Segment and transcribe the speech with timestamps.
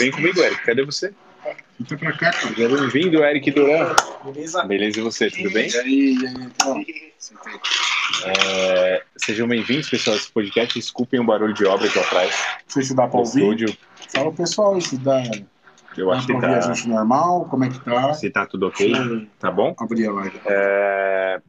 [0.00, 0.64] Vem comigo, Eric.
[0.64, 1.12] Cadê você?
[1.76, 2.54] Fica pra cá, cara.
[2.54, 3.94] Bem-vindo, Eric Duran.
[4.24, 4.62] Beleza?
[4.64, 5.30] Beleza, e você?
[5.30, 5.68] Tudo bem?
[5.68, 6.82] E aí, e aí, então?
[8.26, 10.78] É, sejam bem-vindos, pessoal, a esse podcast.
[10.78, 13.40] Desculpem o barulho de obra aqui atrás Não sei se dá pra ouvir.
[13.42, 13.76] estúdio.
[14.14, 15.22] Fala, pessoal, se dá,
[15.98, 18.14] Eu acho que ouvir a tá, gente normal, como é que tá?
[18.14, 19.74] se tá tudo ok, tá bom?
[19.78, 20.40] abrir a live.
[20.46, 21.40] É,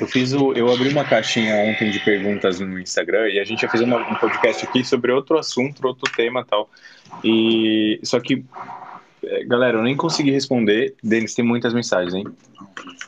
[0.00, 3.62] eu fiz o, eu abri uma caixinha ontem de perguntas no Instagram e a gente
[3.62, 6.70] ia fazer uma- um podcast aqui sobre outro assunto, outro tema e tal.
[7.22, 8.44] E só que,
[9.24, 10.94] é, galera, eu nem consegui responder.
[11.02, 12.24] Deles tem muitas mensagens, hein?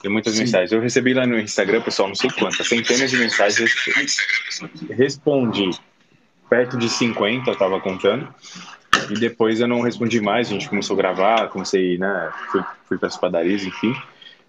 [0.01, 0.41] Tem muitas Sim.
[0.41, 0.71] mensagens.
[0.73, 3.71] Eu recebi lá no Instagram, pessoal, não sei quantas, centenas de mensagens.
[4.91, 5.71] Respondi
[6.49, 8.33] perto de 50, eu tava contando.
[9.11, 12.99] E depois eu não respondi mais, a gente começou a gravar, comecei, né, fui, fui
[12.99, 13.95] para as padarias, enfim.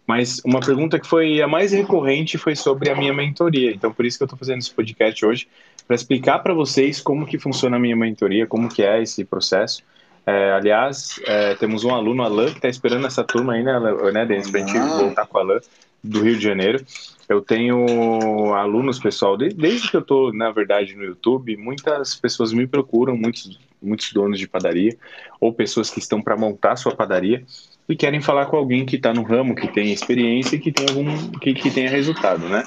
[0.08, 3.72] Mas uma pergunta que foi a mais recorrente foi sobre a minha mentoria.
[3.72, 5.48] Então, por isso que eu estou fazendo esse podcast hoje,
[5.86, 9.84] para explicar para vocês como que funciona a minha mentoria, como que é esse processo.
[10.26, 13.80] É, aliás, é, temos um aluno, Alan, que está esperando essa turma aí, né,
[14.14, 14.98] né Denis, para a gente Ah.
[14.98, 15.60] voltar com o Alan,
[16.04, 16.84] do Rio de Janeiro.
[17.28, 22.54] Eu tenho alunos, pessoal, de- desde que eu estou, na verdade, no YouTube, muitas pessoas
[22.54, 24.98] me procuram, muitos, muitos donos de padaria,
[25.40, 27.44] ou pessoas que estão para montar sua padaria
[27.90, 30.86] e querem falar com alguém que está no ramo, que tem experiência e que tem
[30.90, 32.66] algum que, que tenha resultado, né?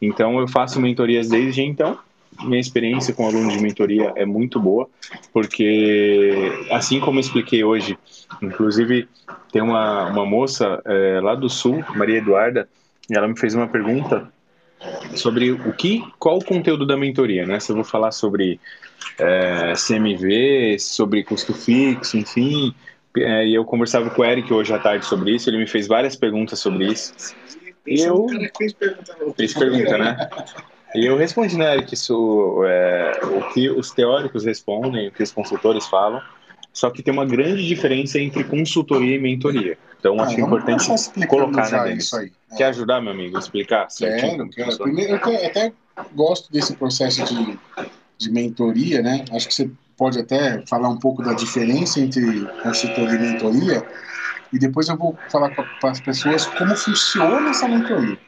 [0.00, 1.98] Então eu faço mentorias desde então.
[2.42, 4.88] Minha experiência com aluno de mentoria é muito boa,
[5.32, 7.98] porque assim como eu expliquei hoje,
[8.40, 9.08] inclusive
[9.52, 12.68] tem uma, uma moça eh, lá do sul, Maria Eduarda,
[13.10, 14.32] e ela me fez uma pergunta
[15.14, 17.60] sobre o que, qual o conteúdo da mentoria, né?
[17.60, 18.58] Se eu vou falar sobre
[19.18, 22.74] eh, CMV, sobre custo fixo, enfim,
[23.16, 25.86] é, e eu conversava com o Eric hoje à tarde sobre isso, ele me fez
[25.86, 27.12] várias perguntas sobre isso.
[27.86, 28.72] E eu é que fez
[29.54, 29.98] pergunta.
[29.98, 30.28] né?
[30.94, 35.30] E eu respondi, né, Eric, isso, é, o que os teóricos respondem, o que os
[35.32, 36.20] consultores falam,
[36.72, 39.78] só que tem uma grande diferença entre consultoria e mentoria.
[39.98, 40.86] Então, Ah, acho importante
[41.28, 42.32] colocar, né, isso aí.
[42.56, 44.78] Quer ajudar, meu amigo, a explicar certinho Quero, quero.
[44.82, 45.72] Primeiro, eu até- até
[46.14, 47.58] gosto desse processo de,
[48.18, 49.24] de mentoria, né?
[49.32, 53.86] Acho que você pode até falar um pouco da diferença entre consultoria e mentoria,
[54.50, 58.18] e depois eu vou falar para as pessoas como funciona essa mentoria.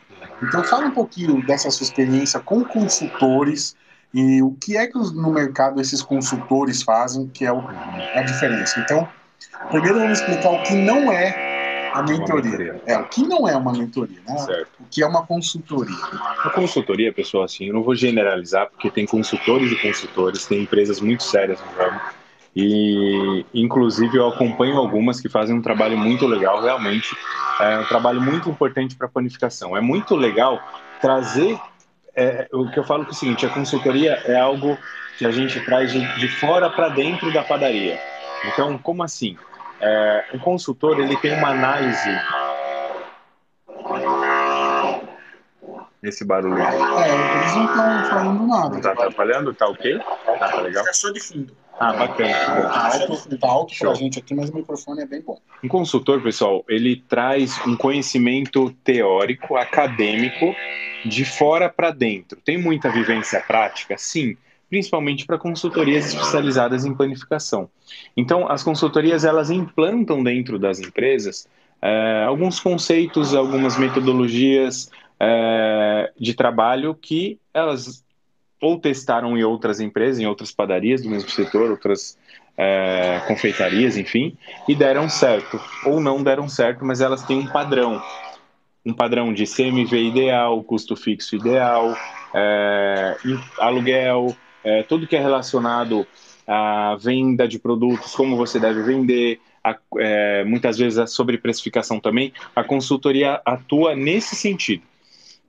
[0.42, 3.74] Então, fala um pouquinho dessa sua experiência com consultores
[4.12, 8.78] e o que é que no mercado esses consultores fazem, que é a diferença.
[8.78, 9.08] Então,
[9.70, 11.51] primeiro vamos explicar o que não é
[11.92, 12.50] a mentoria.
[12.50, 12.82] mentoria.
[12.86, 14.38] É, o que não é uma mentoria, né?
[14.38, 14.70] Certo.
[14.80, 15.96] O que é uma consultoria.
[16.44, 21.00] A consultoria, pessoal, assim, eu não vou generalizar, porque tem consultores e consultores, tem empresas
[21.00, 22.00] muito sérias no ramo,
[22.54, 27.16] e inclusive eu acompanho algumas que fazem um trabalho muito legal, realmente,
[27.60, 29.76] é um trabalho muito importante para a panificação.
[29.76, 30.60] É muito legal
[31.00, 31.58] trazer,
[32.14, 34.76] é, o que eu falo é o seguinte, a consultoria é algo
[35.18, 37.98] que a gente traz de, de fora para dentro da padaria.
[38.44, 39.36] Então, como assim?
[39.82, 42.08] É, um consultor, ele tem uma análise...
[46.02, 48.74] Esse barulho É, eles não estão falando nada.
[48.74, 49.54] não tá atrapalhando?
[49.54, 49.98] Tá ok?
[49.98, 50.82] Tá, tá legal?
[50.82, 51.56] Fica só de fundo.
[51.78, 52.32] Ah, bacana.
[52.32, 55.38] Tá alto, tá alto pra gente aqui, mas o microfone é bem bom.
[55.62, 60.54] Um consultor, pessoal, ele traz um conhecimento teórico, acadêmico,
[61.04, 62.38] de fora para dentro.
[62.44, 63.96] Tem muita vivência prática?
[63.96, 64.36] Sim,
[64.72, 67.68] principalmente para consultorias especializadas em planificação.
[68.16, 71.46] Então, as consultorias elas implantam dentro das empresas
[71.82, 74.90] eh, alguns conceitos, algumas metodologias
[75.20, 78.02] eh, de trabalho que elas
[78.62, 82.16] ou testaram em outras empresas, em outras padarias do mesmo setor, outras
[82.56, 84.34] eh, confeitarias, enfim,
[84.66, 88.02] e deram certo, ou não deram certo, mas elas têm um padrão.
[88.86, 91.94] Um padrão de CMV ideal, custo fixo ideal,
[92.34, 93.16] é,
[93.58, 94.34] aluguel,
[94.64, 96.06] é, tudo que é relacionado
[96.46, 102.32] à venda de produtos, como você deve vender, a, é, muitas vezes a sobreprecificação também.
[102.54, 104.82] A consultoria atua nesse sentido.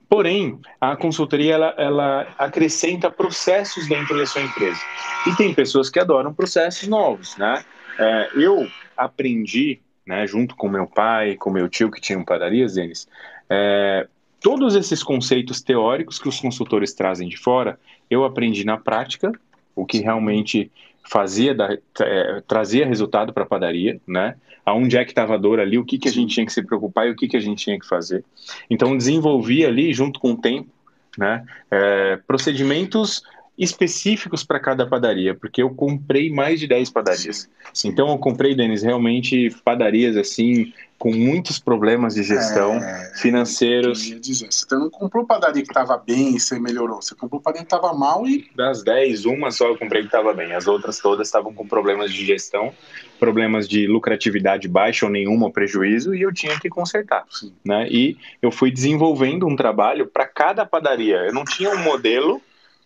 [0.08, 4.80] Porém, a consultoria ela, ela acrescenta processos dentro da sua empresa.
[5.26, 7.64] E tem pessoas que adoram processos novos, né?
[7.98, 13.08] É, eu aprendi, né, junto com meu pai, com meu tio que tinham padarias, Denis,
[13.48, 14.06] é,
[14.44, 17.80] todos esses conceitos teóricos que os consultores trazem de fora,
[18.10, 19.32] eu aprendi na prática,
[19.74, 20.70] o que realmente
[21.02, 24.36] fazia da, é, trazia resultado para a padaria, né?
[24.62, 26.62] Aonde é que estava a dor ali, o que, que a gente tinha que se
[26.62, 28.22] preocupar e o que, que a gente tinha que fazer.
[28.68, 30.68] Então, desenvolvi ali, junto com o tempo,
[31.16, 33.22] né, é, procedimentos
[33.56, 37.48] específicos para cada padaria, porque eu comprei mais de 10 padarias.
[37.84, 44.06] Então eu comprei, Denis, realmente padarias assim, com muitos problemas de gestão É, financeiros.
[44.06, 47.02] Eu ia dizer, você não comprou padaria que estava bem e você melhorou.
[47.02, 48.48] Você comprou padaria que estava mal e.
[48.56, 50.52] Das 10, uma só eu comprei que estava bem.
[50.52, 52.72] As outras todas estavam com problemas de gestão,
[53.20, 57.24] problemas de lucratividade baixa ou nenhuma, prejuízo, e eu tinha que consertar.
[57.30, 57.52] Sim.
[57.64, 57.86] Né?
[57.88, 61.16] E eu fui desenvolvendo um trabalho para cada padaria.
[61.16, 62.40] Eu não tinha um modelo,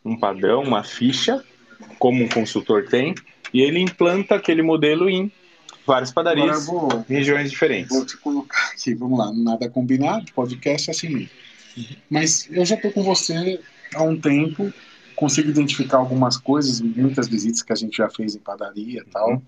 [0.09, 1.45] um padrão, uma ficha,
[1.99, 3.15] como um consultor tem,
[3.53, 5.31] e ele implanta aquele modelo em
[5.87, 7.89] várias padarias, vou, regiões diferentes.
[7.89, 11.31] vou te colocar aqui, vamos lá, nada combinado, podcast é assim mesmo.
[12.11, 13.61] Mas eu já estou com você
[13.95, 14.73] há um tempo,
[15.17, 19.31] consigo identificar algumas coisas, muitas visitas que a gente já fez em padaria e tal.
[19.31, 19.43] Uhum.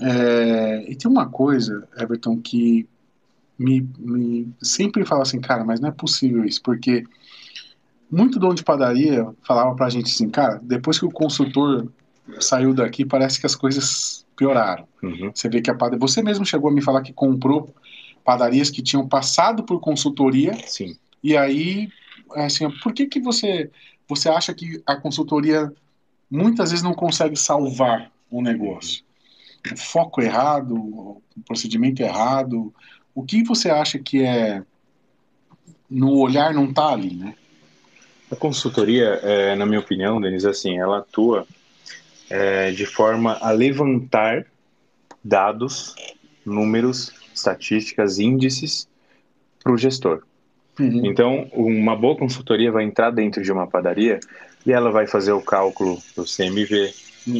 [0.00, 2.88] É, e tem uma coisa, Everton, que
[3.58, 7.04] me, me sempre fala assim, cara, mas não é possível isso, porque
[8.10, 11.90] muito dono de padaria falava pra gente assim, cara, depois que o consultor
[12.40, 14.86] saiu daqui, parece que as coisas pioraram.
[15.02, 15.30] Uhum.
[15.34, 15.98] Você vê que a padaria.
[16.00, 17.72] Você mesmo chegou a me falar que comprou
[18.24, 20.96] padarias que tinham passado por consultoria Sim.
[21.22, 21.88] e aí,
[22.36, 23.70] assim, por que que você
[24.08, 25.72] você acha que a consultoria
[26.28, 29.04] muitas vezes não consegue salvar o negócio?
[29.72, 32.74] O foco errado, o procedimento errado.
[33.14, 34.62] O que você acha que é
[35.88, 37.34] no olhar não tá ali, né?
[38.30, 41.46] A consultoria, é, na minha opinião, Denise, assim, ela atua
[42.28, 44.46] é, de forma a levantar
[45.22, 45.94] dados,
[46.46, 48.88] números, estatísticas, índices
[49.62, 50.22] para o gestor.
[50.78, 51.04] Uhum.
[51.04, 54.20] Então, uma boa consultoria vai entrar dentro de uma padaria
[54.64, 56.92] e ela vai fazer o cálculo do CMV,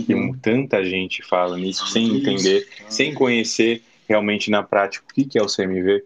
[0.07, 0.33] que Uhum.
[0.43, 5.43] tanta gente fala nisso sem entender, sem conhecer realmente na prática o que que é
[5.43, 6.03] o CMV.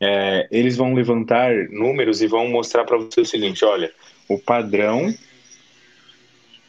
[0.00, 3.90] É, eles vão levantar números e vão mostrar para você o seguinte: olha,
[4.28, 5.12] o padrão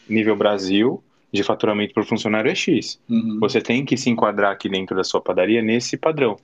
[0.07, 2.99] nível Brasil de faturamento por funcionário é X.
[3.09, 3.37] Uhum.
[3.39, 6.37] Você tem que se enquadrar aqui dentro da sua padaria nesse padrão.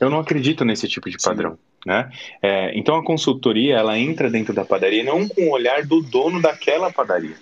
[0.00, 1.28] Eu não acredito nesse tipo de Sim.
[1.28, 2.10] padrão, né?
[2.42, 6.40] É, então a consultoria ela entra dentro da padaria não com o olhar do dono
[6.40, 7.36] daquela padaria.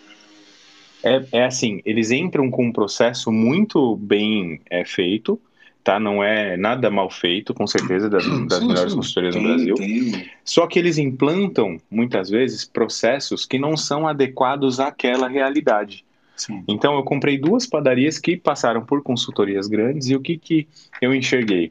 [1.02, 5.40] É, é assim, eles entram com um processo muito bem é, feito,
[5.86, 6.00] tá?
[6.00, 8.96] Não é nada mal feito, com certeza das, das Sim, melhores sim.
[8.98, 9.74] consultorias no Tem- Brasil.
[9.76, 16.04] tem- Só que eles implantam muitas vezes processos que não são adequados àquela realidade.
[16.36, 16.64] Sim.
[16.66, 20.66] Então eu comprei duas padarias que passaram por consultorias grandes e o que, que
[21.00, 21.70] eu enxerguei?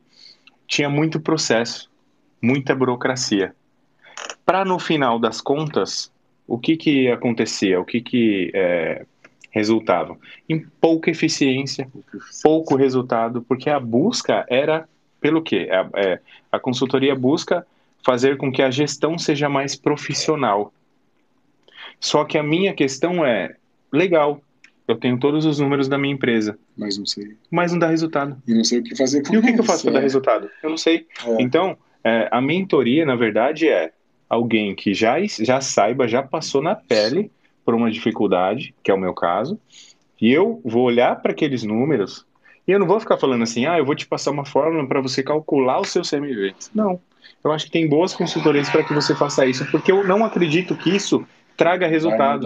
[0.65, 1.91] Tinha muito processo,
[2.41, 3.53] muita burocracia.
[4.45, 6.09] Para no final das contas,
[6.47, 7.79] o que, que acontecia?
[7.81, 9.05] O que, que é,
[9.55, 10.17] resultava?
[10.49, 11.87] Em pouca eficiência,
[12.43, 14.87] pouco resultado, porque a busca era
[15.21, 15.69] pelo quê?
[15.71, 16.19] A, é,
[16.51, 17.65] a consultoria busca
[18.05, 20.73] fazer com que a gestão seja mais profissional.
[21.99, 23.55] Só que a minha questão é,
[23.91, 24.41] legal,
[24.87, 27.35] eu tenho todos os números da minha empresa, Mas não sei.
[27.49, 28.37] mas não dá resultado.
[28.45, 29.99] E não sei o que fazer com E o que, que eu faço para dar
[29.99, 30.03] é.
[30.03, 30.49] resultado?
[30.61, 31.07] Eu não sei.
[31.25, 31.41] É.
[31.41, 33.91] Então, é, a mentoria, na verdade, é
[34.29, 37.31] alguém que já, já saiba, já passou na pele
[37.65, 39.59] por uma dificuldade, que é o meu caso,
[40.21, 42.25] e eu vou olhar para aqueles números
[42.67, 44.99] e eu não vou ficar falando assim, ah, eu vou te passar uma fórmula para
[44.99, 46.55] você calcular o seu CMV.
[46.73, 46.99] Não.
[47.43, 50.75] Eu acho que tem boas consultorias para que você faça isso, porque eu não acredito
[50.75, 51.25] que isso
[51.55, 52.45] traga resultado.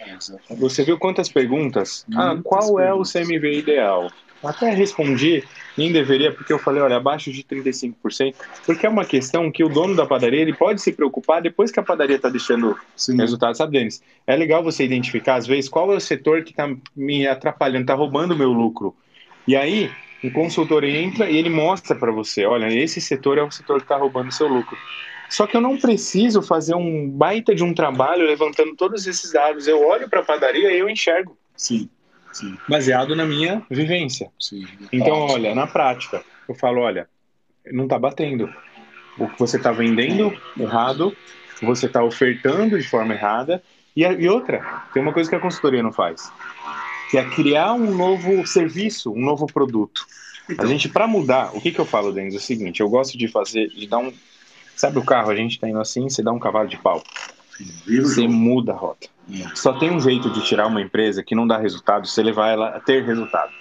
[0.00, 0.54] É.
[0.56, 2.04] Você viu quantas perguntas?
[2.14, 3.12] Ah, Muitas qual é o perguntas.
[3.12, 4.10] CMV ideal?
[4.44, 5.44] Até respondi,
[5.76, 8.34] nem deveria, porque eu falei, olha, abaixo de 35%,
[8.66, 11.78] porque é uma questão que o dono da padaria ele pode se preocupar depois que
[11.78, 13.16] a padaria está deixando Sim.
[13.16, 13.56] resultado.
[13.56, 14.02] Sabe, Denis?
[14.26, 17.94] É legal você identificar, às vezes, qual é o setor que está me atrapalhando, está
[17.94, 18.94] roubando o meu lucro.
[19.46, 19.90] E aí,
[20.24, 23.84] o consultor entra e ele mostra para você, olha, esse setor é o setor que
[23.84, 24.76] está roubando o seu lucro.
[25.28, 29.66] Só que eu não preciso fazer um baita de um trabalho levantando todos esses dados.
[29.66, 31.88] Eu olho para a padaria e eu enxergo, Sim.
[32.32, 32.58] Sim.
[32.66, 34.30] baseado na minha vivência.
[34.40, 34.66] Sim.
[34.90, 37.08] Então, olha, na prática, eu falo, olha,
[37.70, 38.48] não está batendo.
[39.18, 41.14] O que você está vendendo errado,
[41.60, 43.62] você está ofertando de forma errada.
[43.94, 46.32] E, a- e outra, tem uma coisa que a consultoria não faz,
[47.10, 50.06] que é criar um novo serviço, um novo produto.
[50.58, 52.34] A gente, para mudar, o que, que eu falo, Denis?
[52.34, 54.12] É o seguinte, eu gosto de fazer, de dar um...
[54.74, 57.02] Sabe o carro, a gente tá indo assim, você dá um cavalo de pau,
[58.00, 59.08] você muda a rota.
[59.32, 59.54] É.
[59.54, 62.68] Só tem um jeito de tirar uma empresa que não dá resultado, você levar ela
[62.70, 63.52] a ter resultado.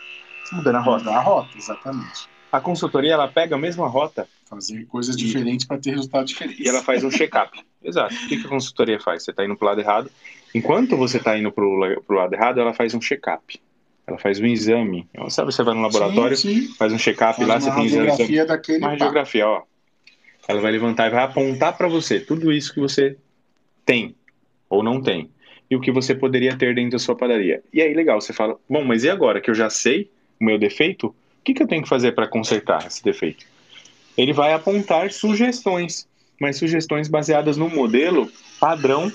[0.51, 1.03] Mudando a rota.
[1.05, 2.29] Mudar a rota, exatamente.
[2.51, 6.61] A consultoria, ela pega a mesma rota Fazer coisas diferentes para ter resultado diferente.
[6.61, 7.57] e ela faz um check-up.
[7.81, 8.13] Exato.
[8.13, 9.23] O que que a consultoria faz?
[9.23, 10.11] Você está indo para o lado errado.
[10.53, 13.59] Enquanto você está indo para o lado errado, ela faz um check-up.
[14.05, 15.07] Ela faz um exame.
[15.29, 16.73] Sabe, você vai no laboratório, Sim, sim.
[16.75, 18.07] faz um check-up, lá uma você tem exame.
[18.09, 19.61] radiografia daquele Uma radiografia, ó.
[20.49, 23.15] Ela vai levantar e vai apontar para você tudo isso que você
[23.85, 24.15] tem
[24.69, 25.29] ou não tem.
[25.69, 27.63] e o que você poderia ter dentro da sua padaria.
[27.71, 30.09] E aí, legal, você fala, bom, mas e agora que eu já sei
[30.39, 33.45] o meu defeito, o que, que eu tenho que fazer para consertar esse defeito?
[34.17, 36.07] Ele vai apontar sugestões,
[36.39, 39.09] mas sugestões baseadas no modelo padrão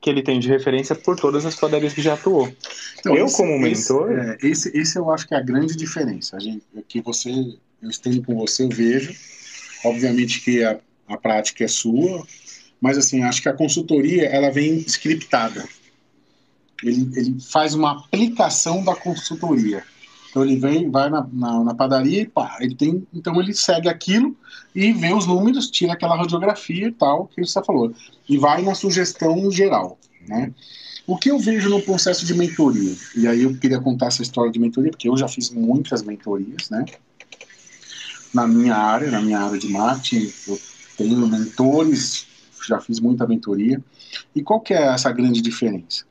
[0.00, 2.52] que ele tem de referência por todas as padarias que já atuou.
[3.00, 4.12] Então, eu, esse, como mentor.
[4.12, 6.36] Esse, é, esse, esse, eu acho que é a grande diferença.
[6.36, 7.30] A gente, que você,
[7.82, 9.14] eu estendo com você, eu vejo.
[9.84, 12.26] Obviamente que a, a prática é sua,
[12.84, 15.66] mas assim, acho que a consultoria ela vem scriptada.
[16.82, 19.82] Ele, ele faz uma aplicação da consultoria.
[20.28, 23.88] Então ele vem, vai na, na, na, padaria e pá, ele tem, então ele segue
[23.88, 24.36] aquilo
[24.74, 27.90] e vê os números, tira aquela radiografia e tal que você falou
[28.28, 29.98] e vai na sugestão geral,
[30.28, 30.52] né?
[31.06, 34.52] O que eu vejo no processo de mentoria e aí eu queria contar essa história
[34.52, 36.84] de mentoria porque eu já fiz muitas mentorias, né?
[38.34, 40.60] Na minha área, na minha área de marketing, eu
[40.98, 42.33] tenho mentores,
[42.68, 43.82] já fiz muita mentoria.
[44.34, 46.04] E qual que é essa grande diferença?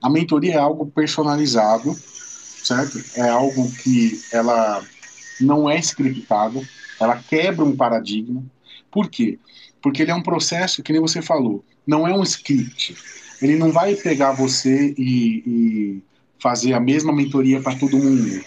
[0.00, 1.96] A mentoria é algo personalizado
[2.68, 3.02] certo?
[3.16, 4.82] É algo que ela
[5.40, 6.66] não é scriptado,
[7.00, 8.42] ela quebra um paradigma.
[8.90, 9.38] Por quê?
[9.80, 12.96] Porque ele é um processo, que nem você falou, não é um script.
[13.40, 16.02] Ele não vai pegar você e, e
[16.38, 18.44] fazer a mesma mentoria para todo mundo,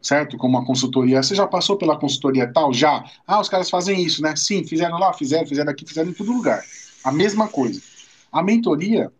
[0.00, 0.36] certo?
[0.36, 1.22] Como uma consultoria.
[1.22, 2.74] Você já passou pela consultoria tal?
[2.74, 3.04] Já.
[3.26, 4.34] Ah, os caras fazem isso, né?
[4.34, 6.62] Sim, fizeram lá, fizeram, fizeram aqui, fizeram em todo lugar.
[7.04, 7.80] A mesma coisa.
[8.30, 9.10] A mentoria,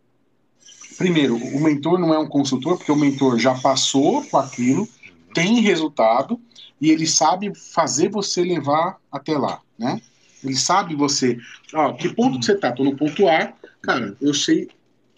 [0.97, 4.87] primeiro, o mentor não é um consultor, porque o mentor já passou com aquilo,
[5.33, 6.39] tem resultado
[6.79, 10.01] e ele sabe fazer você levar até lá, né?
[10.43, 11.37] Ele sabe você,
[11.73, 12.71] ó, que ponto que você tá?
[12.71, 14.67] Tô no ponto A, cara, eu sei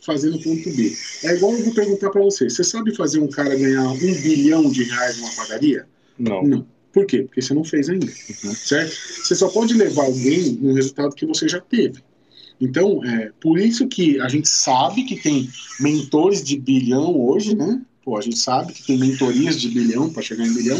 [0.05, 0.95] fazer no ponto B.
[1.23, 4.69] É igual eu vou perguntar para você, você sabe fazer um cara ganhar um bilhão
[4.69, 5.87] de reais numa padaria?
[6.17, 6.43] Não.
[6.43, 6.67] Não.
[6.93, 7.23] Por quê?
[7.23, 8.53] Porque você não fez ainda, uhum.
[8.53, 8.95] certo?
[8.95, 12.01] Você só pode levar alguém no resultado que você já teve.
[12.59, 17.81] Então, é, por isso que a gente sabe que tem mentores de bilhão hoje, né?
[18.03, 20.79] Pô, a gente sabe que tem mentorias de bilhão para chegar em bilhão.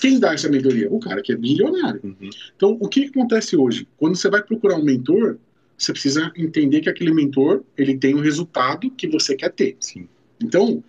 [0.00, 0.88] Quem dá essa mentoria?
[0.90, 2.00] O cara que é bilionário.
[2.02, 2.30] Uhum.
[2.56, 3.88] Então, o que acontece hoje?
[3.96, 5.38] Quando você vai procurar um mentor,
[5.78, 9.76] você precisa entender que aquele mentor ele tem o resultado que você quer ter.
[9.80, 10.08] Sim.
[10.42, 10.82] Então,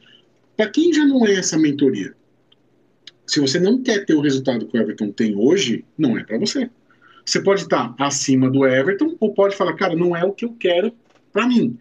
[0.57, 2.15] para quem já não é essa mentoria,
[3.27, 6.37] se você não quer ter o resultado que o Everton tem hoje, não é para
[6.37, 6.69] você.
[7.25, 10.53] Você pode estar acima do Everton ou pode falar, cara, não é o que eu
[10.53, 10.93] quero
[11.33, 11.77] para mim.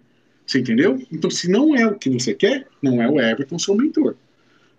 [0.47, 1.01] Você entendeu?
[1.13, 4.17] Então, se não é o que você quer, não é o Everton seu mentor.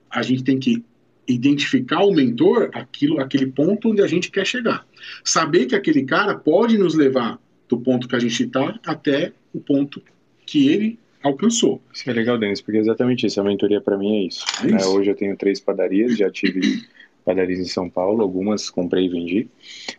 [0.09, 0.83] A gente tem que
[1.27, 4.85] identificar o mentor, aquilo, aquele ponto onde a gente quer chegar.
[5.23, 9.59] Saber que aquele cara pode nos levar do ponto que a gente está até o
[9.59, 10.01] ponto
[10.45, 11.81] que ele alcançou.
[11.91, 13.39] Isso é legal, Denis, porque é exatamente isso.
[13.41, 14.45] A mentoria para mim é isso.
[14.63, 14.77] É né?
[14.77, 14.89] isso.
[14.89, 16.83] Hoje eu tenho três padarias, já tive
[17.25, 19.47] padarias em São Paulo, algumas comprei e vendi.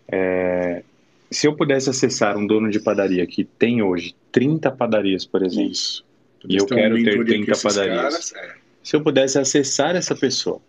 [0.08, 0.82] É,
[1.30, 5.72] se eu pudesse acessar um dono de padaria que tem hoje 30 padarias, por exemplo,
[5.72, 6.04] Isso.
[6.48, 8.54] e eu quero ter 30 padarias, caras, é.
[8.82, 10.60] se eu pudesse acessar essa pessoa,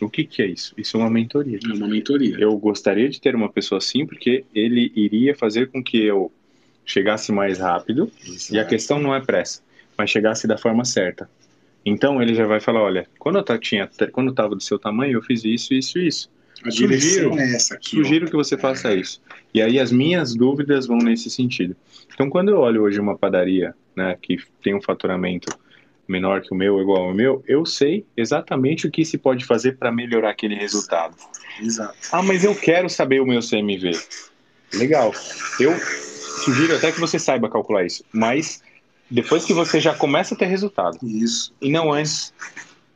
[0.00, 0.74] o que, que é isso?
[0.76, 1.58] Isso é uma mentoria.
[1.64, 2.36] É uma mentoria.
[2.38, 6.30] Eu gostaria de ter uma pessoa assim, porque ele iria fazer com que eu
[6.84, 8.10] chegasse mais rápido,
[8.50, 9.62] e a questão não é pressa,
[9.96, 11.28] mas chegasse da forma certa.
[11.84, 15.22] Então ele já vai falar, olha, quando eu tinha, quando estava do seu tamanho, eu
[15.22, 16.30] fiz isso, isso, isso.
[16.64, 18.96] A sugiro, é essa aqui, sugiro que você faça é.
[18.96, 19.20] isso.
[19.52, 21.76] E aí as minhas dúvidas vão nesse sentido.
[22.12, 25.48] Então quando eu olho hoje uma padaria, né, que tem um faturamento
[26.08, 29.76] menor que o meu, igual ao meu, eu sei exatamente o que se pode fazer
[29.76, 31.16] para melhorar aquele resultado.
[31.60, 31.96] Exato.
[32.12, 33.92] Ah, mas eu quero saber o meu CMV.
[34.74, 35.12] Legal.
[35.58, 35.74] Eu
[36.44, 38.62] sugiro até que você saiba calcular isso, mas
[39.10, 40.98] depois que você já começa a ter resultado.
[41.02, 41.52] Isso.
[41.60, 42.32] E não antes.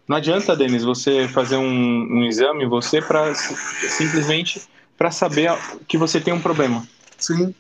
[0.06, 4.62] Não adianta, Denis, você fazer um, um exame, você para simplesmente
[4.96, 5.52] para saber
[5.86, 6.86] que você tem um problema.
[7.18, 7.54] Sim.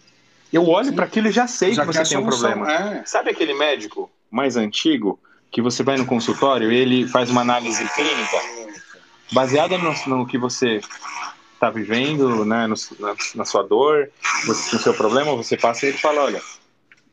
[0.52, 2.72] Eu olho para aquilo e já sei já que você que tem um problema.
[2.72, 3.02] É.
[3.04, 7.86] Sabe aquele médico mais antigo que você vai no consultório e ele faz uma análise
[7.94, 8.36] clínica
[9.32, 10.80] baseada no, no que você
[11.54, 14.08] está vivendo, né, no, na, na, sua dor,
[14.46, 16.40] no seu problema, você passa e ele fala, olha,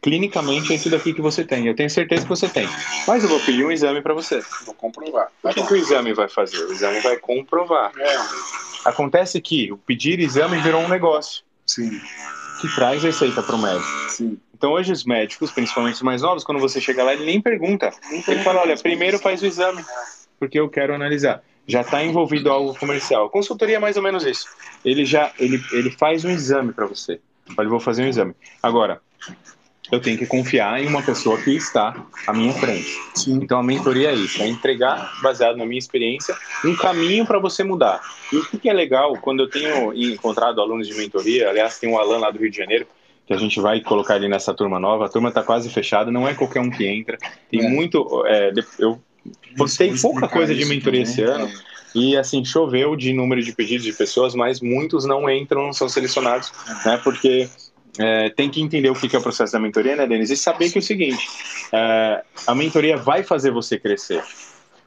[0.06, 1.66] clinicamente é isso daqui que você tem.
[1.66, 2.70] Eu tenho certeza que você tem.
[3.08, 4.40] Mas eu vou pedir um exame para você.
[4.64, 5.30] Vou comprovar.
[5.42, 6.64] O que, que, o exame vai fazer?
[6.64, 7.92] O exame vai comprovar.
[7.98, 8.16] É.
[8.88, 11.44] Acontece que o pedir exame virou um negócio.
[11.66, 11.90] Sim.
[12.62, 13.90] Que traz receita para o médico.
[14.10, 14.38] Sim.
[14.56, 17.92] Então hoje os médicos, principalmente os mais novos, quando você chega lá, ele nem pergunta.
[18.28, 19.84] Ele fala, olha, primeiro faz o exame,
[20.40, 21.42] porque eu quero analisar.
[21.66, 23.26] Já está envolvido algo comercial.
[23.26, 24.46] A consultoria é mais ou menos isso.
[24.86, 27.20] Ele já ele, ele faz um exame para você.
[27.58, 28.36] Olha, vou fazer um exame.
[28.62, 29.02] Agora,
[29.92, 32.98] eu tenho que confiar em uma pessoa que está à minha frente.
[33.14, 33.40] Sim.
[33.42, 37.64] Então a mentoria é isso, é entregar, baseado na minha experiência, um caminho para você
[37.64, 38.02] mudar.
[38.32, 41.98] E o que é legal, quando eu tenho encontrado alunos de mentoria, aliás, tem um
[41.98, 42.88] Alan lá do Rio de Janeiro,
[43.28, 45.06] que a gente vai colocar ali nessa turma nova.
[45.06, 47.18] A turma está quase fechada, não é qualquer um que entra.
[47.50, 47.70] Tem É.
[47.70, 48.24] muito.
[48.28, 49.02] é, eu
[49.58, 51.14] postei pouca coisa de mentoria também.
[51.14, 51.48] esse ano.
[51.48, 51.76] É.
[51.98, 55.88] E assim, choveu de número de pedidos de pessoas, mas muitos não entram, não são
[55.88, 56.52] selecionados,
[56.86, 57.00] né?
[57.04, 57.48] Porque
[57.98, 60.30] é, tem que entender o que é o processo da mentoria, né, Denis?
[60.30, 61.28] E saber que é o seguinte:
[61.72, 64.24] é, a mentoria vai fazer você crescer.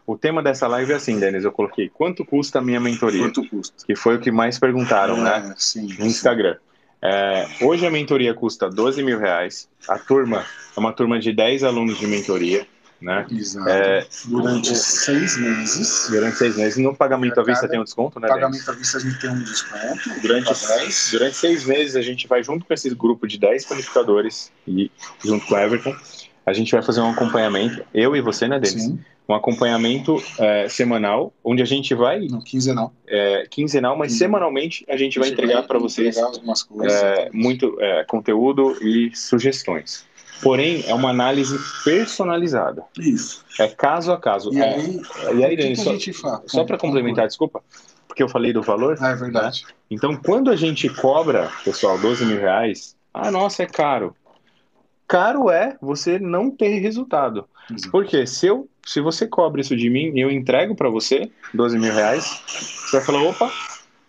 [0.06, 3.20] O tema dessa live é assim, Denis, eu coloquei quanto custa a minha mentoria?
[3.20, 3.84] Quanto custa?
[3.86, 5.50] Que foi o que mais perguntaram, né?
[5.50, 5.94] É, sim.
[5.98, 6.56] No Instagram.
[7.00, 9.68] É, hoje a mentoria custa 12 mil reais.
[9.88, 10.44] A turma
[10.76, 12.66] é uma turma de 10 alunos de mentoria,
[13.00, 13.26] né?
[13.30, 13.68] Exato.
[13.68, 16.08] É, Durante seis meses.
[16.10, 16.76] durante seis meses.
[16.78, 18.28] No pagamento à vista tem um desconto, né?
[18.28, 20.20] Pagamento à vista a gente tem um desconto.
[20.20, 21.08] Durante, pra 10.
[21.12, 24.90] durante seis meses a gente vai junto com esse grupo de 10 planificadores e
[25.24, 25.94] junto com o Everton,
[26.44, 28.84] a gente vai fazer um acompanhamento, eu e você, né, Denis?
[28.84, 32.94] Sim, Um acompanhamento é, semanal, onde a gente vai, no quinzenal.
[33.06, 34.18] é, quinzenal, mas Sim.
[34.20, 36.16] semanalmente a gente vai A gente entregar para vocês
[36.66, 37.02] coisas.
[37.02, 40.07] é, muito é, conteúdo e sugestões.
[40.42, 42.84] Porém, é uma análise personalizada.
[42.98, 43.44] Isso.
[43.58, 44.52] É caso a caso.
[44.52, 45.00] E É, aí,
[45.34, 47.62] e o aí, que, só, só para complementar, desculpa,
[48.06, 48.96] porque eu falei do valor.
[49.00, 49.64] Ah, é verdade.
[49.90, 54.14] Então, quando a gente cobra, pessoal, 12 mil reais, ah, nossa, é caro.
[55.06, 57.46] Caro é você não ter resultado.
[57.70, 57.90] Exato.
[57.90, 61.78] Porque se, eu, se você cobra isso de mim e eu entrego para você 12
[61.78, 63.50] mil reais, você vai falar, opa,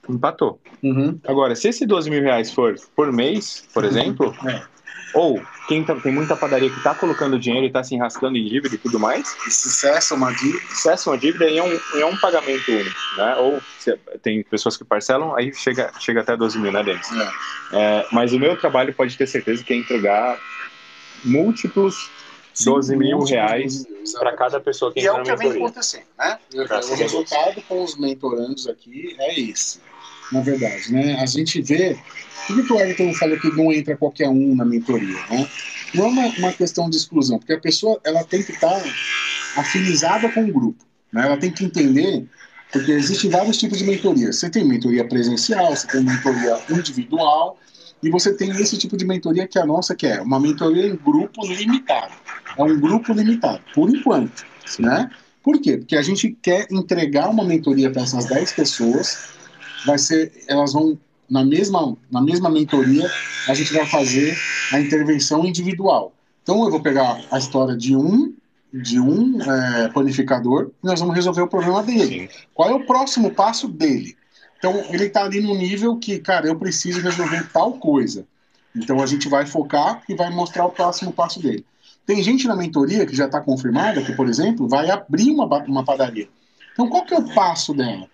[0.10, 0.60] empatou.
[0.84, 1.20] Uhum.
[1.28, 4.62] Agora, se esse 12 mil reais for por mês, por exemplo, É.
[5.14, 8.44] ou quem tá- tem muita padaria que está colocando dinheiro e está se enrascando em
[8.44, 11.80] dívida e tudo mais, E se cessa uma dívida, cessa uma dívida e é um,
[12.00, 13.36] é um pagamento único, né?
[13.38, 17.08] Ou se- tem pessoas que parcelam, aí chega, chega até 12 mil, né, Denis?
[17.12, 17.30] é.
[17.72, 20.40] É, mas o meu trabalho pode ter certeza que é entregar
[21.24, 21.96] múltiplos
[22.66, 25.50] 12 mil reais 12 mil, para cada pessoa que E é entra o na que
[25.50, 26.40] vem acontecendo, né?
[26.56, 29.82] O resultado com os mentorandos aqui é esse,
[30.32, 31.16] na verdade, né?
[31.20, 31.98] A gente vê,
[32.48, 35.48] por que o Everton falou que não entra qualquer um na mentoria, né?
[35.94, 38.82] Não é uma, uma questão de exclusão, porque a pessoa ela tem que estar
[39.58, 41.26] afinizada com o grupo, né?
[41.26, 42.26] Ela tem que entender,
[42.72, 44.32] porque existem vários tipos de mentoria.
[44.32, 47.58] Você tem mentoria presencial, você tem mentoria individual,
[48.02, 50.88] e você tem esse tipo de mentoria que é a nossa, que é uma mentoria
[50.88, 52.14] em grupo limitado.
[52.58, 54.46] É um grupo limitado, por enquanto,
[54.80, 55.10] né?
[55.44, 55.78] Por quê?
[55.78, 59.30] Porque a gente quer entregar uma mentoria para essas 10 pessoas,
[59.86, 60.98] vai ser, elas vão
[61.30, 63.10] na mesma na mesma mentoria,
[63.48, 64.36] a gente vai fazer
[64.74, 66.14] a intervenção individual.
[66.44, 68.34] Então eu vou pegar a história de um
[68.72, 72.30] de um é, planificador e nós vamos resolver o problema dele.
[72.30, 72.30] Sim.
[72.54, 74.16] Qual é o próximo passo dele?
[74.60, 78.28] Então, ele está ali no nível que, cara, eu preciso resolver tal coisa.
[78.76, 81.66] Então, a gente vai focar e vai mostrar o próximo passo dele.
[82.06, 85.84] Tem gente na mentoria que já está confirmada que, por exemplo, vai abrir uma, uma
[85.84, 86.28] padaria.
[86.74, 88.08] Então, qual que é o passo dela,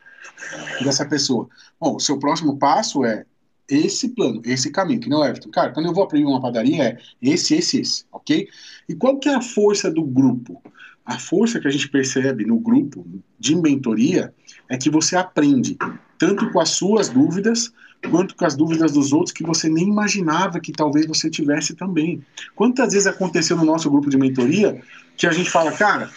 [0.83, 1.47] dessa pessoa?
[1.79, 3.25] Bom, o seu próximo passo é
[3.67, 5.49] esse plano, esse caminho, que não é, Everton.
[5.49, 8.47] Cara, quando eu vou abrir uma padaria, é esse, esse, esse, ok?
[8.87, 10.61] E qual que é a força do grupo?
[11.05, 13.05] A força que a gente percebe no grupo
[13.39, 14.33] de mentoria
[14.69, 15.77] é que você aprende
[16.17, 17.71] tanto com as suas dúvidas
[18.09, 22.23] quanto com as dúvidas dos outros que você nem imaginava que talvez você tivesse também.
[22.55, 24.81] Quantas vezes aconteceu no nosso grupo de mentoria
[25.17, 26.09] que a gente fala, cara,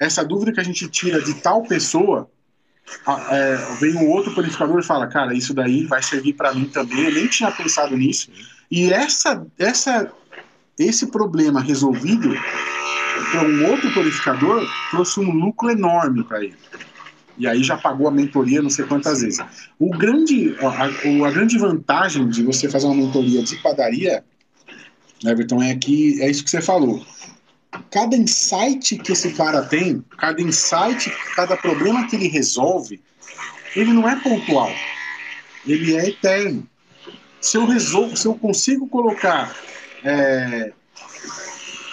[0.00, 2.28] essa dúvida que a gente tira de tal pessoa,
[3.30, 7.04] é, vem um outro planificador e fala, cara, isso daí vai servir para mim também.
[7.04, 8.30] Eu nem tinha pensado nisso.
[8.70, 10.10] E essa, essa,
[10.78, 12.30] esse problema resolvido
[13.30, 16.56] para um outro planificador trouxe um lucro enorme para ele.
[17.38, 19.40] E aí já pagou a mentoria não sei quantas vezes.
[19.78, 24.22] O grande, a, o- a grande vantagem de você fazer uma mentoria de padaria,
[25.24, 27.04] Everton, é que é isso que você falou.
[27.92, 33.00] Cada insight que esse cara tem, cada insight, cada problema que ele resolve,
[33.76, 34.72] ele não é pontual.
[35.66, 36.66] Ele é eterno.
[37.40, 39.54] Se eu resolvo, se eu consigo colocar,
[40.04, 40.72] é,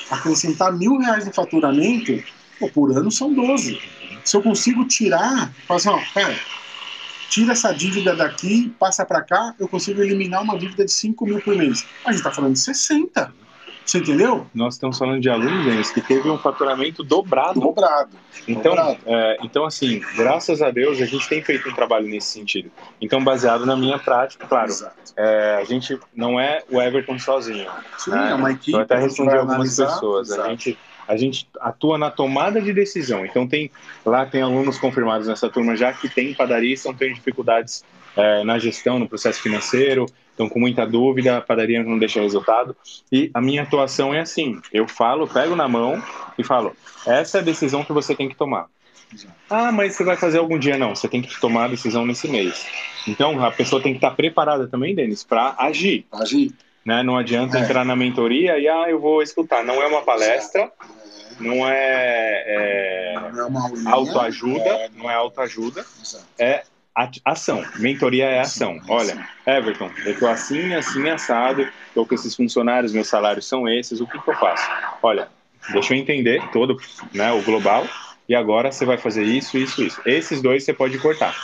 [0.09, 2.23] acrescentar mil reais no faturamento,
[2.59, 6.39] pô, por ano são 12 se eu consigo tirar, falar assim, ó, pera,
[7.29, 11.41] tira essa dívida daqui, passa para cá, eu consigo eliminar uma dívida de 5 mil
[11.41, 11.83] por mês.
[12.05, 13.33] A gente tá falando de 60.
[13.89, 14.45] Você entendeu?
[14.53, 17.59] Nós estamos falando de alunos, Denis, que teve um faturamento dobrado.
[17.59, 18.11] Dobrado.
[18.47, 18.99] Então, dobrado.
[19.07, 22.69] é, então, assim, graças a Deus, a gente tem feito um trabalho nesse sentido.
[23.01, 24.71] Então, baseado na minha prática, claro,
[25.17, 27.67] é, a gente não é o Everton sozinho.
[27.97, 28.29] Sim, né?
[28.29, 28.73] é uma equipe.
[28.73, 29.87] Eu até a gente respondi algumas analisar.
[29.87, 30.29] pessoas.
[30.29, 30.49] A Exato.
[30.51, 33.25] gente, a gente atua na tomada de decisão.
[33.25, 33.71] Então tem
[34.05, 37.83] lá tem alunos confirmados nessa turma já que tem padaria, estão tendo dificuldades
[38.15, 40.05] é, na gestão, no processo financeiro,
[40.39, 42.75] estão com muita dúvida, a padaria não deixa resultado.
[43.11, 46.01] E a minha atuação é assim: eu falo, pego na mão
[46.37, 46.75] e falo,
[47.05, 48.67] essa é a decisão que você tem que tomar.
[49.49, 50.77] Ah, mas você vai fazer algum dia?
[50.77, 52.65] Não, você tem que tomar a decisão nesse mês.
[53.07, 56.05] Então a pessoa tem que estar preparada também, Denis, para agir.
[56.11, 56.53] Agir.
[56.85, 57.03] Né?
[57.03, 57.61] Não adianta é.
[57.61, 59.65] entrar na mentoria e ah, eu vou escutar.
[59.65, 60.71] Não é uma palestra,
[61.39, 65.83] não é, é, não é uma autoajuda, é, não é autoajuda,
[66.37, 66.63] é
[67.23, 67.63] ação.
[67.77, 68.79] Mentoria é ação.
[68.87, 73.99] Olha, Everton, eu estou assim, assim, assado, estou com esses funcionários, meus salários são esses,
[74.01, 74.67] o que, que eu faço?
[75.01, 75.29] Olha,
[75.71, 76.77] deixa eu entender todo
[77.13, 77.87] né, o global
[78.27, 80.01] e agora você vai fazer isso, isso, isso.
[80.05, 81.35] Esses dois você pode cortar.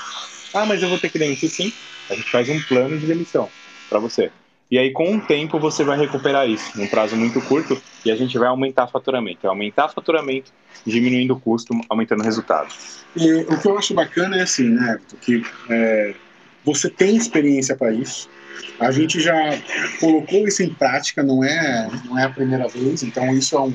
[0.53, 1.73] Ah, mas eu vou ter que demitir sim.
[2.09, 3.51] A gente faz um plano de demissão
[3.89, 4.31] para você.
[4.69, 8.15] E aí, com o tempo, você vai recuperar isso, num prazo muito curto, e a
[8.15, 9.45] gente vai aumentar faturamento.
[9.45, 10.51] É aumentar faturamento,
[10.85, 12.73] diminuindo o custo, aumentando o resultado.
[13.15, 16.15] E o que eu acho bacana é assim, né, que é,
[16.63, 18.27] você tem experiência para isso.
[18.79, 19.35] A gente já
[19.99, 23.73] colocou isso em prática, não é, não é a primeira vez, então isso é um,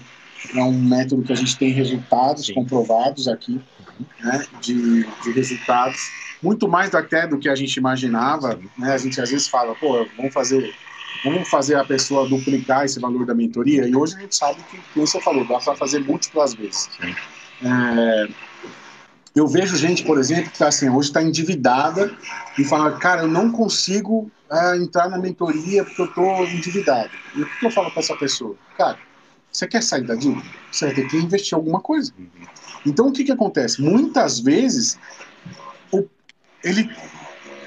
[0.57, 2.55] é um método que a gente tem resultados Sim.
[2.55, 3.61] comprovados aqui,
[4.21, 6.01] né, de, de resultados
[6.43, 8.59] muito mais até do que a gente imaginava.
[8.79, 8.93] Né?
[8.93, 10.75] A gente às vezes fala, pô, vamos fazer,
[11.25, 13.87] vamos fazer a pessoa duplicar esse valor da mentoria.
[13.87, 16.89] E hoje a gente sabe que, como você falou, dá para fazer múltiplas vezes.
[17.63, 18.29] É,
[19.35, 22.13] eu vejo gente, por exemplo, que está assim, hoje está endividada
[22.59, 27.11] e fala, cara, eu não consigo é, entrar na mentoria porque eu estou endividado.
[27.35, 28.57] E o que eu falo para essa pessoa?
[28.77, 28.99] Cara,
[29.53, 30.47] você quer sair da dívida?
[30.71, 32.13] Você vai ter que investir alguma coisa.
[32.87, 33.83] Então, o que, que acontece?
[33.83, 34.99] Muitas vezes,
[36.65, 36.91] ele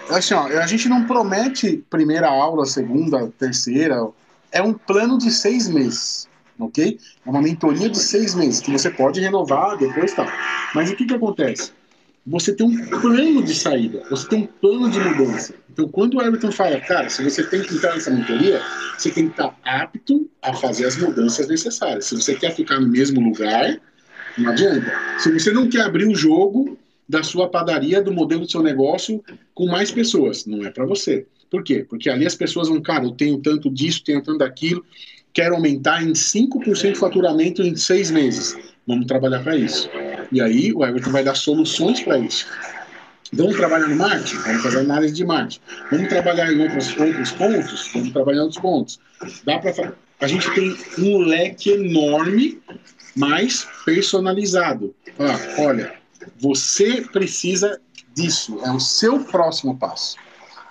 [0.10, 4.08] assim, ó, a gente não promete primeira aula, segunda, terceira.
[4.52, 6.28] É um plano de seis meses,
[6.60, 7.00] ok?
[7.26, 10.26] É uma mentoria de seis meses, que você pode renovar depois, tá?
[10.76, 11.72] Mas o que que acontece?
[12.26, 15.54] Você tem um plano de saída, você tem um plano de mudança.
[15.70, 18.62] Então, quando o Everton fala, cara, se você tem que entrar nessa mentoria,
[18.98, 22.06] você tem que estar apto a fazer as mudanças necessárias.
[22.06, 23.78] Se você quer ficar no mesmo lugar,
[24.38, 24.94] não adianta.
[25.20, 29.24] Se você não quer abrir o jogo, da sua padaria, do modelo do seu negócio
[29.54, 30.46] com mais pessoas.
[30.46, 31.26] Não é para você.
[31.50, 31.86] Por quê?
[31.88, 34.84] Porque ali as pessoas vão, cara, eu tenho tanto disso, tenho tanto daquilo,
[35.32, 38.58] quero aumentar em 5% de faturamento em seis meses.
[38.88, 39.90] Vamos trabalhar para isso.
[40.32, 42.48] E aí o Everton vai dar soluções para isso.
[43.34, 44.38] Vamos trabalhar no marketing?
[44.38, 45.60] Vamos fazer análise de marketing.
[45.90, 47.90] Vamos trabalhar em outros, outros pontos?
[47.94, 49.00] Vamos trabalhar em outros pontos.
[49.44, 52.62] Dá para A gente tem um leque enorme,
[53.16, 54.94] mais personalizado.
[55.20, 55.94] Ah, olha,
[56.40, 57.80] você precisa
[58.16, 60.16] disso, é o seu próximo passo.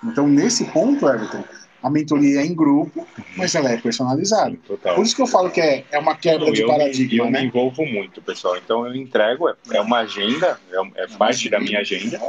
[0.03, 1.43] Então, nesse ponto, Everton,
[1.83, 4.55] a mentoria é em grupo, mas ela é personalizada.
[4.65, 4.95] Total.
[4.95, 7.09] Por isso que eu falo que é, é uma quebra Não, de paradigma.
[7.09, 7.41] Me, eu né?
[7.41, 8.55] me envolvo muito, pessoal.
[8.57, 12.19] Então eu entrego, é, é uma agenda, é, é parte da minha agenda,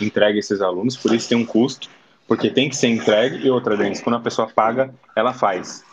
[0.00, 1.90] entregue esses alunos, por isso tem um custo,
[2.26, 3.46] porque tem que ser entregue.
[3.46, 5.84] E outra, Denis, quando a pessoa paga, ela faz.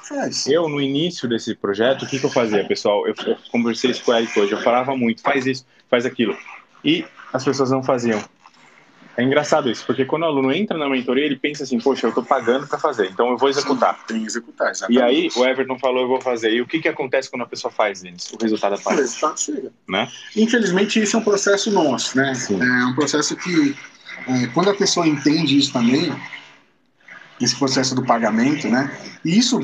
[0.48, 3.06] Eu, no início desse projeto, o que, que eu fazia, pessoal?
[3.06, 6.36] Eu, eu conversei isso com o Eric hoje, eu falava muito, faz isso, faz aquilo
[6.84, 8.22] e as pessoas não faziam.
[9.20, 12.10] É engraçado isso, porque quando o aluno entra na mentoria, ele pensa assim, poxa, eu
[12.10, 13.94] estou pagando para fazer, então eu vou executar.
[13.96, 14.98] Sim, tem que executar, exatamente.
[14.98, 16.54] E aí o Everton falou, eu vou fazer.
[16.54, 18.32] E o que, que acontece quando a pessoa faz, Denis?
[18.32, 19.02] O resultado aparece.
[19.02, 19.74] O resultado chega.
[19.90, 20.10] Né?
[20.38, 22.34] Infelizmente, isso é um processo nosso, né?
[22.34, 22.62] Sim.
[22.62, 23.76] É um processo que,
[24.26, 26.16] é, quando a pessoa entende isso também,
[27.42, 28.90] esse processo do pagamento, né?
[29.26, 29.60] E isso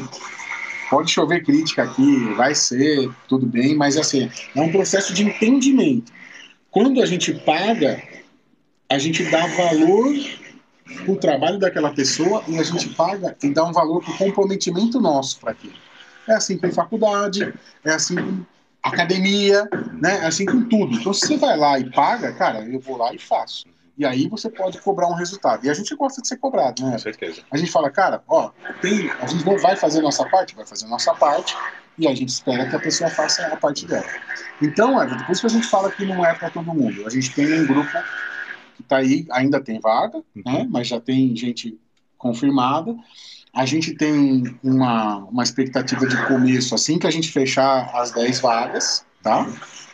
[0.89, 6.11] pode chover crítica aqui, vai ser, tudo bem, mas assim, é um processo de entendimento.
[6.69, 8.03] Quando a gente paga,
[8.89, 10.13] a gente dá valor
[11.04, 14.17] para o trabalho daquela pessoa e a gente paga e dá um valor para o
[14.17, 15.74] comprometimento nosso para aquilo.
[16.28, 18.45] É assim com faculdade, é assim com
[18.84, 20.19] academia, né?
[20.24, 20.95] É assim com tudo.
[20.95, 23.65] Então, se você vai lá e paga, cara, eu vou lá e faço.
[23.98, 25.65] E aí você pode cobrar um resultado.
[25.65, 26.91] E a gente gosta de ser cobrado, né?
[26.91, 27.41] Com certeza.
[27.50, 30.65] A gente fala, cara, ó, tem, a gente não vai fazer a nossa parte, vai
[30.65, 31.56] fazer a nossa parte,
[31.98, 34.06] e a gente espera que a pessoa faça a parte dela.
[34.62, 37.08] Então, Everton, por isso que a gente fala que não é para todo mundo.
[37.08, 37.89] A gente tem um grupo
[38.86, 40.43] está aí, ainda tem vaga, uhum.
[40.45, 40.67] né?
[40.69, 41.78] mas já tem gente
[42.17, 42.95] confirmada.
[43.54, 48.39] A gente tem uma, uma expectativa de começo assim que a gente fechar as 10
[48.41, 49.48] vagas, tá?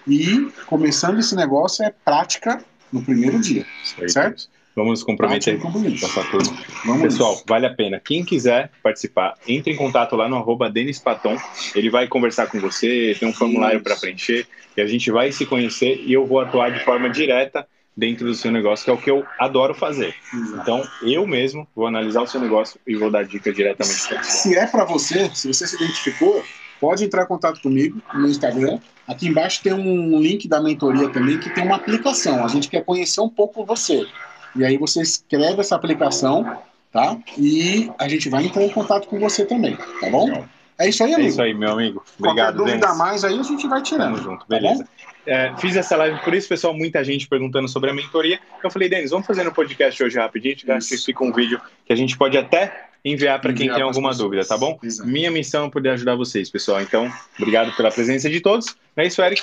[0.08, 3.66] E começando esse negócio é prática no primeiro dia,
[4.08, 4.50] certo?
[4.76, 6.58] Vamos nos comprometer com essa turma.
[6.86, 7.44] Vamos Pessoal, isso.
[7.48, 8.00] vale a pena.
[8.00, 11.38] Quem quiser participar, entre em contato lá no arroba Denis Paton.
[11.76, 15.46] Ele vai conversar com você, tem um formulário para preencher e a gente vai se
[15.46, 17.68] conhecer e eu vou atuar de forma direta
[18.02, 20.16] dentro do seu negócio, que é o que eu adoro fazer.
[20.34, 20.60] Exato.
[20.60, 24.32] Então, eu mesmo vou analisar o seu negócio e vou dar dica diretamente para você.
[24.32, 26.44] Se é para você, se você se identificou,
[26.80, 28.80] pode entrar em contato comigo no Instagram.
[29.08, 32.44] Aqui embaixo tem um link da mentoria também que tem uma aplicação.
[32.44, 34.08] A gente quer conhecer um pouco você.
[34.56, 36.58] E aí você escreve essa aplicação,
[36.92, 37.16] tá?
[37.38, 40.26] E a gente vai entrar em contato com você também, tá bom?
[40.26, 40.50] Legal.
[40.82, 41.28] É isso aí, é amigo.
[41.28, 42.04] É isso aí, meu amigo.
[42.20, 42.98] Obrigado, Qualquer dúvida Denis.
[42.98, 44.16] mais aí a gente vai tirando.
[44.16, 44.84] Tamo junto, tá beleza.
[44.84, 44.90] Tá
[45.26, 48.40] é, fiz essa live por isso, pessoal, muita gente perguntando sobre a mentoria.
[48.64, 51.62] Eu falei, Denis, vamos fazer no um podcast hoje rapidinho, a gente fica um vídeo
[51.86, 54.18] que a gente pode até enviar para quem tem alguma pessoas.
[54.18, 54.80] dúvida, tá bom?
[54.82, 55.10] Exato.
[55.10, 56.82] Minha missão é poder ajudar vocês, pessoal.
[56.82, 58.76] Então, obrigado pela presença de todos.
[58.96, 59.42] É isso, Eric?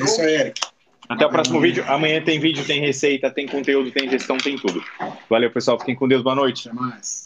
[0.00, 0.60] É isso aí, Eric.
[1.08, 1.84] Até o próximo vídeo.
[1.86, 4.82] Amanhã tem vídeo, tem receita, tem conteúdo, tem gestão, tem tudo.
[5.28, 5.78] Valeu, pessoal.
[5.78, 6.22] Fiquem com Deus.
[6.22, 6.68] Boa noite.
[6.68, 7.22] Até mais.